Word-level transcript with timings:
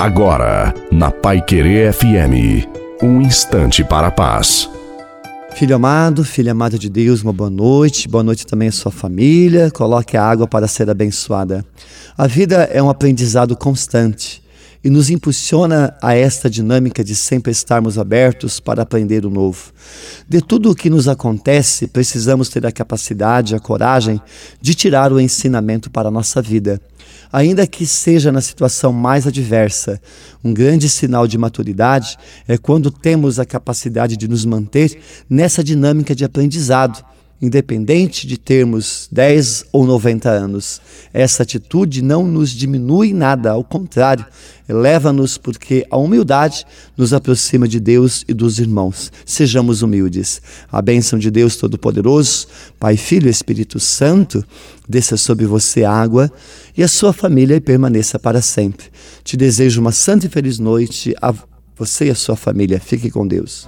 Agora, 0.00 0.72
na 0.90 1.10
Pai 1.10 1.42
Querer 1.42 1.92
FM, 1.92 2.66
um 3.02 3.20
instante 3.20 3.84
para 3.84 4.06
a 4.06 4.10
paz. 4.10 4.66
Filho 5.52 5.76
amado, 5.76 6.24
filha 6.24 6.52
amada 6.52 6.78
de 6.78 6.88
Deus, 6.88 7.22
uma 7.22 7.34
boa 7.34 7.50
noite. 7.50 8.08
Boa 8.08 8.24
noite 8.24 8.46
também 8.46 8.68
à 8.68 8.72
sua 8.72 8.90
família. 8.90 9.70
Coloque 9.70 10.16
a 10.16 10.24
água 10.24 10.46
para 10.48 10.66
ser 10.66 10.88
abençoada. 10.88 11.62
A 12.16 12.26
vida 12.26 12.66
é 12.72 12.82
um 12.82 12.88
aprendizado 12.88 13.54
constante 13.54 14.42
e 14.82 14.88
nos 14.88 15.10
impulsiona 15.10 15.94
a 16.02 16.14
esta 16.14 16.48
dinâmica 16.48 17.04
de 17.04 17.14
sempre 17.14 17.52
estarmos 17.52 17.98
abertos 17.98 18.58
para 18.58 18.82
aprender 18.82 19.26
o 19.26 19.30
novo. 19.30 19.72
De 20.28 20.40
tudo 20.40 20.70
o 20.70 20.74
que 20.74 20.88
nos 20.88 21.06
acontece, 21.06 21.86
precisamos 21.86 22.48
ter 22.48 22.64
a 22.64 22.72
capacidade, 22.72 23.54
a 23.54 23.60
coragem 23.60 24.20
de 24.60 24.74
tirar 24.74 25.12
o 25.12 25.20
ensinamento 25.20 25.90
para 25.90 26.08
a 26.08 26.12
nossa 26.12 26.40
vida. 26.40 26.80
Ainda 27.32 27.66
que 27.66 27.86
seja 27.86 28.32
na 28.32 28.40
situação 28.40 28.92
mais 28.92 29.26
adversa, 29.26 30.00
um 30.42 30.52
grande 30.52 30.88
sinal 30.88 31.28
de 31.28 31.38
maturidade 31.38 32.16
é 32.48 32.56
quando 32.56 32.90
temos 32.90 33.38
a 33.38 33.44
capacidade 33.44 34.16
de 34.16 34.26
nos 34.26 34.44
manter 34.44 34.98
nessa 35.28 35.62
dinâmica 35.62 36.14
de 36.14 36.24
aprendizado 36.24 37.04
independente 37.40 38.26
de 38.26 38.36
termos 38.36 39.08
10 39.10 39.66
ou 39.72 39.86
90 39.86 40.28
anos. 40.28 40.80
Essa 41.12 41.42
atitude 41.42 42.02
não 42.02 42.26
nos 42.26 42.50
diminui 42.50 43.12
nada, 43.14 43.52
ao 43.52 43.64
contrário, 43.64 44.26
eleva-nos 44.68 45.38
porque 45.38 45.86
a 45.90 45.96
humildade 45.96 46.64
nos 46.96 47.12
aproxima 47.12 47.66
de 47.66 47.80
Deus 47.80 48.24
e 48.28 48.34
dos 48.34 48.58
irmãos. 48.58 49.10
Sejamos 49.24 49.82
humildes. 49.82 50.40
A 50.70 50.82
bênção 50.82 51.18
de 51.18 51.30
Deus 51.30 51.56
Todo-Poderoso, 51.56 52.46
Pai, 52.78 52.96
Filho 52.96 53.26
e 53.26 53.30
Espírito 53.30 53.80
Santo, 53.80 54.44
desça 54.88 55.16
sobre 55.16 55.46
você 55.46 55.84
água 55.84 56.30
e 56.76 56.82
a 56.82 56.88
sua 56.88 57.12
família 57.12 57.60
permaneça 57.60 58.18
para 58.18 58.42
sempre. 58.42 58.86
Te 59.24 59.36
desejo 59.36 59.80
uma 59.80 59.92
santa 59.92 60.26
e 60.26 60.28
feliz 60.28 60.58
noite 60.58 61.14
a 61.20 61.34
você 61.76 62.06
e 62.06 62.10
a 62.10 62.14
sua 62.14 62.36
família. 62.36 62.78
Fique 62.78 63.10
com 63.10 63.26
Deus. 63.26 63.58